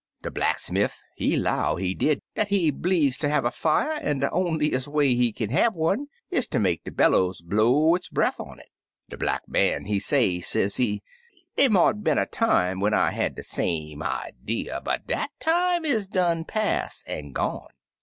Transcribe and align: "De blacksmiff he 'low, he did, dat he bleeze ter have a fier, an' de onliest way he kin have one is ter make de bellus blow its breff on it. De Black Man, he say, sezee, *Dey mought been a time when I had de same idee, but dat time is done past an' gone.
"De 0.23 0.31
blacksmiff 0.31 0.97
he 1.15 1.35
'low, 1.35 1.75
he 1.75 1.93
did, 1.93 2.19
dat 2.35 2.47
he 2.47 2.71
bleeze 2.71 3.19
ter 3.19 3.27
have 3.27 3.45
a 3.45 3.51
fier, 3.51 3.91
an' 4.01 4.17
de 4.17 4.27
onliest 4.31 4.87
way 4.87 5.13
he 5.13 5.31
kin 5.31 5.51
have 5.51 5.75
one 5.75 6.07
is 6.31 6.47
ter 6.47 6.57
make 6.57 6.83
de 6.83 6.89
bellus 6.89 7.39
blow 7.43 7.93
its 7.93 8.09
breff 8.09 8.39
on 8.43 8.59
it. 8.59 8.71
De 9.11 9.15
Black 9.15 9.47
Man, 9.47 9.85
he 9.85 9.99
say, 9.99 10.39
sezee, 10.41 11.01
*Dey 11.55 11.67
mought 11.67 12.03
been 12.03 12.17
a 12.17 12.25
time 12.25 12.79
when 12.79 12.95
I 12.95 13.11
had 13.11 13.35
de 13.35 13.43
same 13.43 14.01
idee, 14.01 14.71
but 14.83 15.05
dat 15.05 15.29
time 15.39 15.85
is 15.85 16.07
done 16.07 16.45
past 16.45 17.07
an' 17.07 17.31
gone. 17.33 17.69